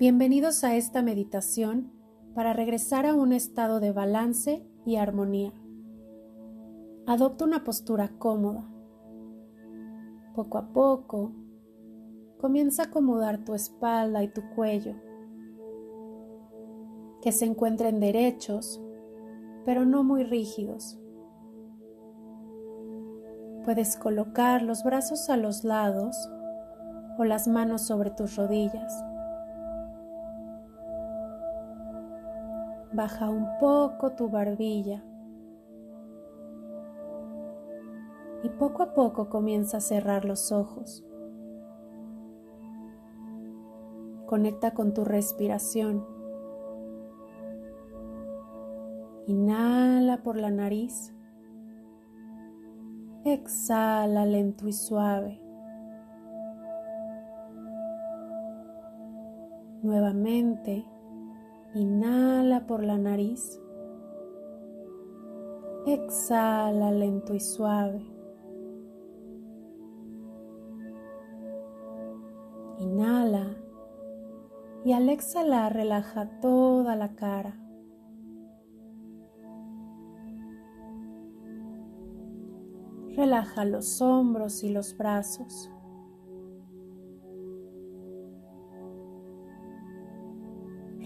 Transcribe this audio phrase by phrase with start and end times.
[0.00, 1.92] Bienvenidos a esta meditación
[2.34, 5.52] para regresar a un estado de balance y armonía.
[7.06, 8.66] Adopta una postura cómoda.
[10.34, 11.32] Poco a poco,
[12.38, 14.94] comienza a acomodar tu espalda y tu cuello,
[17.20, 18.80] que se encuentren derechos,
[19.66, 20.98] pero no muy rígidos.
[23.66, 26.16] Puedes colocar los brazos a los lados
[27.18, 29.09] o las manos sobre tus rodillas.
[32.92, 35.04] Baja un poco tu barbilla
[38.42, 41.04] y poco a poco comienza a cerrar los ojos.
[44.26, 46.04] Conecta con tu respiración.
[49.26, 51.14] Inhala por la nariz.
[53.24, 55.40] Exhala lento y suave.
[59.82, 60.84] Nuevamente.
[61.74, 63.60] Inhala por la nariz.
[65.86, 68.04] Exhala lento y suave.
[72.78, 73.56] Inhala
[74.84, 77.56] y al exhalar relaja toda la cara.
[83.16, 85.70] Relaja los hombros y los brazos.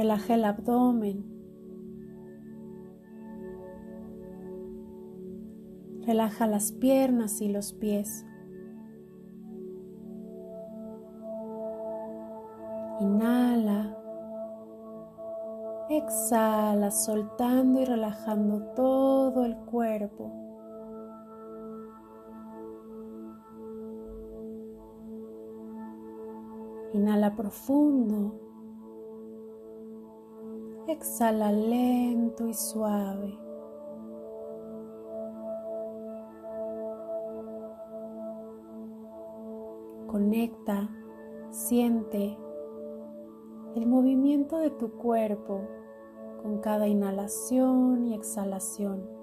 [0.00, 1.26] Relaja el abdomen.
[6.06, 8.24] Relaja las piernas y los pies.
[13.00, 13.94] Inhala.
[15.90, 20.32] Exhala, soltando y relajando todo el cuerpo.
[26.94, 28.49] Inhala profundo.
[30.90, 33.38] Exhala lento y suave.
[40.08, 40.90] Conecta,
[41.50, 42.36] siente
[43.76, 45.60] el movimiento de tu cuerpo
[46.42, 49.19] con cada inhalación y exhalación.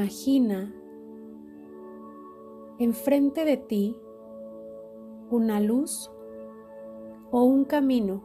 [0.00, 0.72] Imagina
[2.78, 3.94] enfrente de ti
[5.28, 6.10] una luz
[7.30, 8.24] o un camino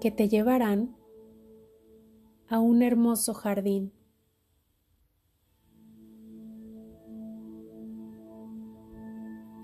[0.00, 0.96] que te llevarán
[2.46, 3.92] a un hermoso jardín.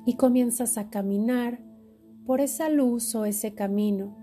[0.05, 1.61] Y comienzas a caminar
[2.27, 4.18] por esa luz o ese camino.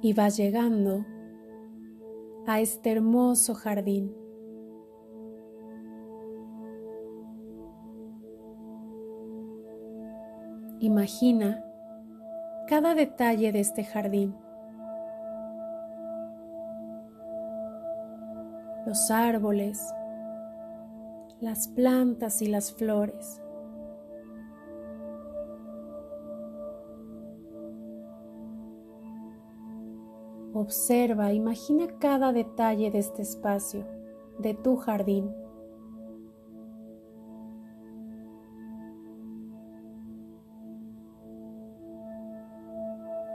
[0.00, 1.04] Y vas llegando
[2.46, 4.14] a este hermoso jardín.
[10.80, 11.64] Imagina
[12.68, 14.36] cada detalle de este jardín.
[18.86, 19.92] Los árboles,
[21.40, 23.42] las plantas y las flores.
[30.58, 33.86] Observa, imagina cada detalle de este espacio,
[34.40, 35.32] de tu jardín.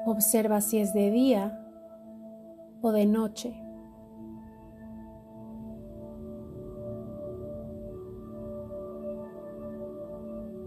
[0.05, 1.65] Observa si es de día
[2.81, 3.55] o de noche.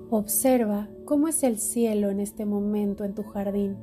[0.08, 3.76] Observa cómo es el cielo en este momento en tu jardín.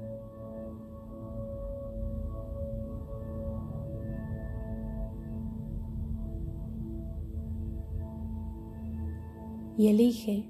[9.84, 10.50] Y elige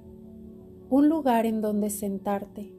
[0.91, 2.71] un lugar en donde sentarte.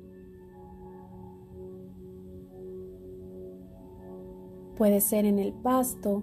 [4.77, 6.23] Puede ser en el pasto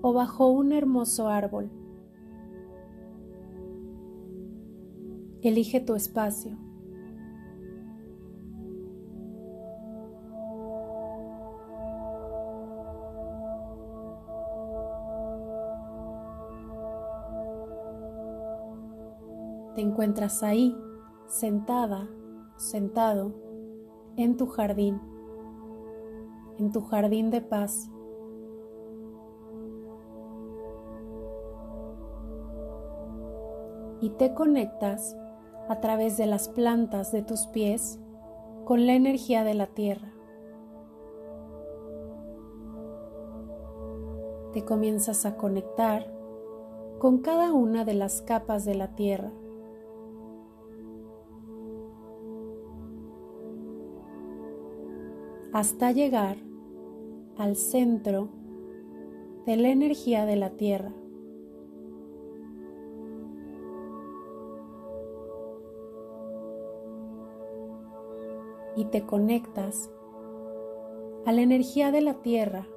[0.00, 1.72] o bajo un hermoso árbol.
[5.42, 6.56] Elige tu espacio.
[19.96, 20.76] Encuentras ahí,
[21.26, 22.06] sentada,
[22.58, 23.32] sentado,
[24.18, 25.00] en tu jardín
[26.58, 27.90] en tu jardín de paz.
[34.02, 35.16] y te conectas
[35.70, 37.98] a través de las plantas de tus pies
[38.66, 40.12] con la energía de la tierra.
[44.52, 46.12] Te comienzas a conectar
[46.98, 49.32] con cada una de las capas de la tierra.
[55.52, 56.36] Hasta llegar
[57.38, 58.28] al centro
[59.46, 60.92] de la energía de la tierra.
[68.76, 69.90] y te conectas
[71.24, 72.68] a la energía de la tierra,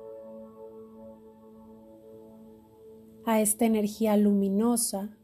[3.26, 5.18] a esta energía luminosa,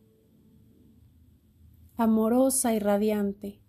[1.95, 3.64] amorosa y radiante.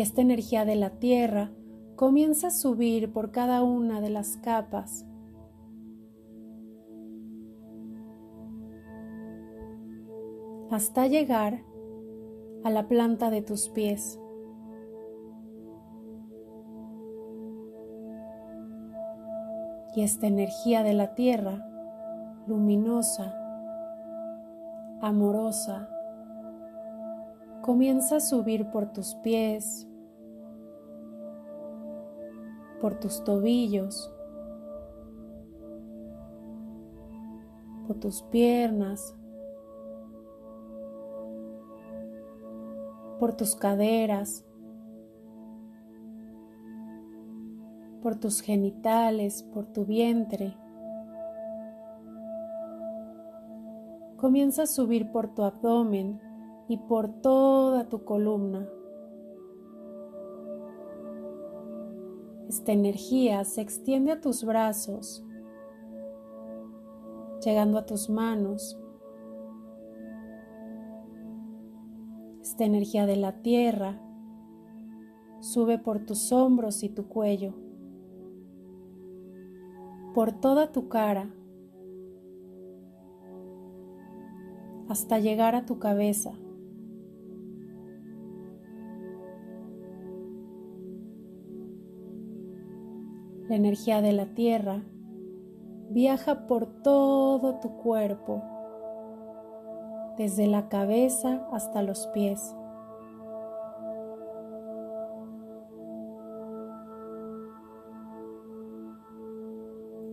[0.00, 1.50] Y esta energía de la tierra
[1.94, 5.04] comienza a subir por cada una de las capas
[10.70, 11.62] hasta llegar
[12.64, 14.18] a la planta de tus pies.
[19.94, 21.62] Y esta energía de la tierra,
[22.46, 23.34] luminosa,
[25.02, 25.90] amorosa,
[27.60, 29.86] comienza a subir por tus pies,
[32.80, 34.12] por tus tobillos,
[37.86, 39.14] por tus piernas,
[43.18, 44.44] por tus caderas,
[48.02, 50.56] por tus genitales, por tu vientre.
[54.16, 56.20] Comienza a subir por tu abdomen
[56.68, 58.68] y por toda tu columna.
[62.50, 65.24] Esta energía se extiende a tus brazos,
[67.44, 68.76] llegando a tus manos,
[72.42, 74.02] Esta energía de la tierra
[75.38, 77.54] sube por tus hombros y tu cuello,
[80.12, 81.32] por toda tu cara,
[84.88, 86.32] hasta llegar a tu cabeza.
[93.50, 94.84] La energía de la tierra
[95.88, 98.44] viaja por todo tu cuerpo
[100.16, 102.54] desde la cabeza hasta los pies.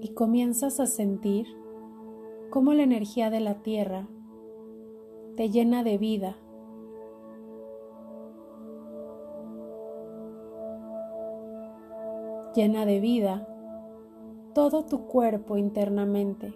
[0.01, 1.45] Y comienzas a sentir
[2.49, 4.07] cómo la energía de la tierra
[5.35, 6.37] te llena de vida.
[12.57, 13.47] Llena de vida
[14.55, 16.55] todo tu cuerpo internamente.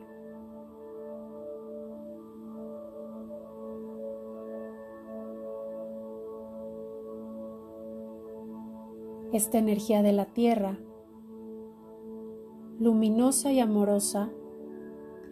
[9.31, 10.79] esta energía de la tierra,
[12.79, 14.29] luminosa y amorosa,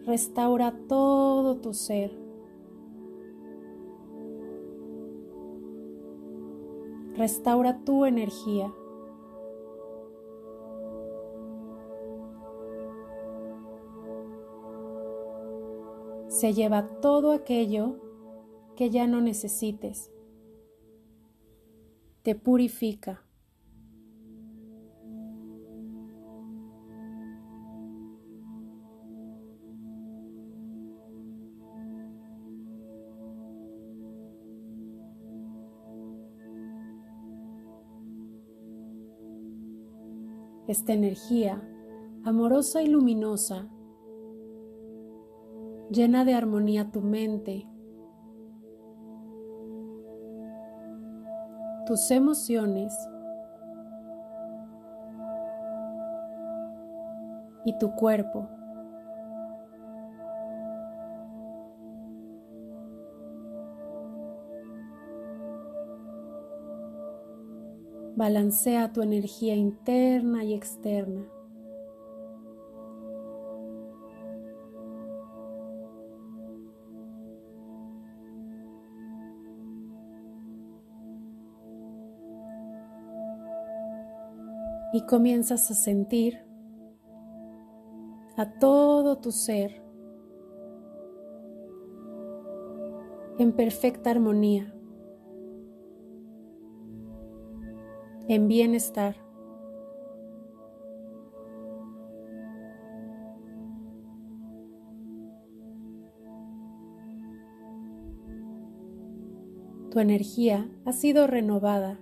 [0.06, 2.16] restaura todo tu ser.
[7.16, 8.72] Restaura tu energía.
[16.40, 18.00] Se lleva todo aquello
[18.74, 20.10] que ya no necesites.
[22.22, 23.26] Te purifica.
[40.68, 41.60] esta energía
[42.24, 43.68] amorosa y luminosa
[45.90, 47.66] llena de armonía tu mente,
[51.86, 52.94] tus emociones
[57.64, 58.48] y tu cuerpo.
[68.14, 71.24] Balancea tu energía interna y externa.
[85.10, 86.38] comienzas a sentir
[88.36, 89.82] a todo tu ser
[93.40, 94.72] en perfecta armonía,
[98.28, 99.16] en bienestar.
[109.90, 111.98] Tu energía ha sido renovada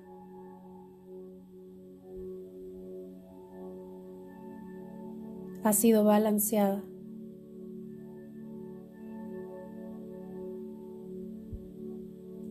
[5.69, 6.83] Ha sido balanceada.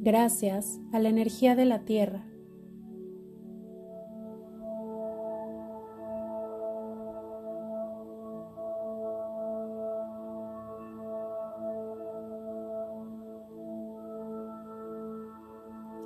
[0.02, 2.28] Gracias a la energía de la Tierra.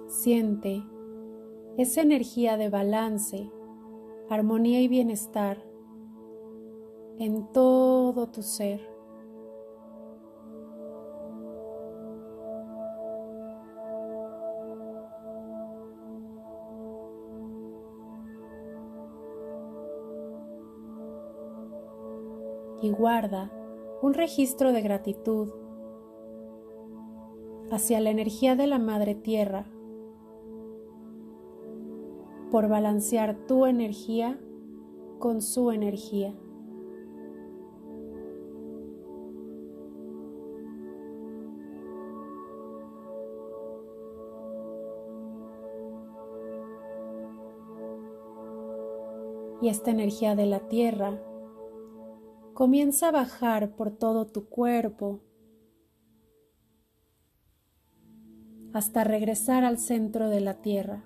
[0.07, 0.81] Siente
[1.77, 3.51] esa energía de balance,
[4.29, 5.70] armonía y bienestar
[7.21, 8.81] en todo tu ser.
[22.81, 23.51] Y guarda
[24.01, 25.49] un registro de gratitud
[27.69, 29.67] hacia la energía de la Madre Tierra
[32.49, 34.39] por balancear tu energía
[35.19, 36.33] con su energía.
[49.61, 51.21] Y esta energía de la tierra
[52.53, 55.21] comienza a bajar por todo tu cuerpo
[58.73, 61.03] hasta regresar al centro de la tierra.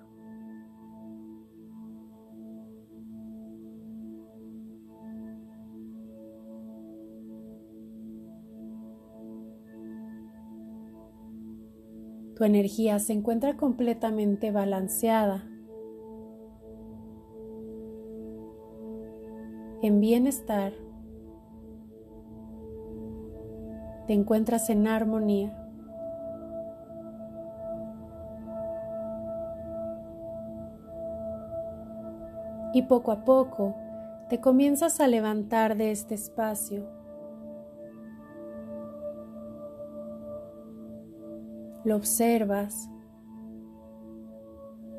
[12.36, 15.48] Tu energía se encuentra completamente balanceada,
[19.86, 20.72] en bienestar,
[24.06, 25.56] te encuentras en armonía.
[32.74, 33.74] Y poco a poco
[34.28, 36.96] te comienzas a levantar de este espacio
[41.86, 42.90] lo observas,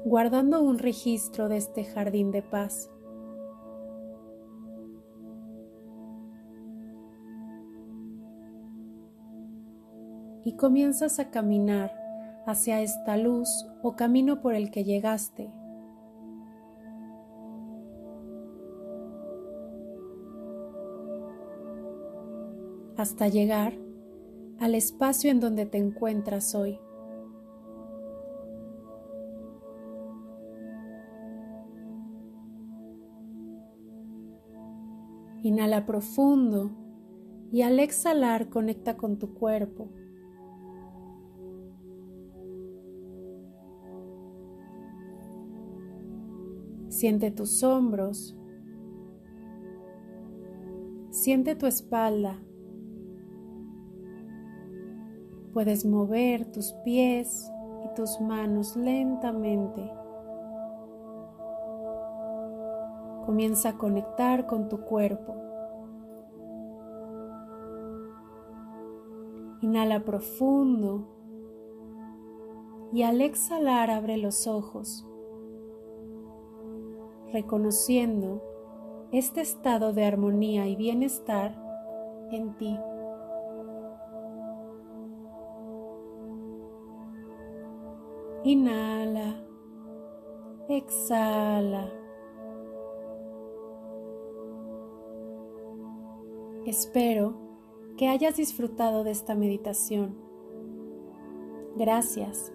[0.05, 2.89] guardando un registro de este jardín de paz.
[10.47, 11.91] Y comienzas a caminar
[12.45, 15.51] hacia esta luz o camino por el que llegaste.
[22.95, 23.73] hasta llegar
[24.59, 26.79] al espacio en donde te encuentras hoy.
[35.43, 36.71] Inhala profundo
[37.51, 39.89] y al exhalar conecta con tu cuerpo.
[46.97, 48.35] Siente tus hombros.
[51.11, 52.41] Siente tu espalda.
[55.53, 57.51] Puedes mover tus pies
[57.85, 59.91] y tus manos lentamente.
[63.27, 65.35] Comienza a conectar con tu cuerpo.
[69.61, 71.07] Inhala profundo
[72.91, 75.06] y al exhalar abre los ojos,
[77.31, 78.41] reconociendo
[79.11, 81.55] este estado de armonía y bienestar
[82.31, 82.77] en ti.
[88.43, 89.43] Inhala,
[90.69, 91.91] exhala.
[96.65, 97.33] Espero
[97.97, 100.17] que hayas disfrutado de esta meditación.
[101.75, 102.51] Gracias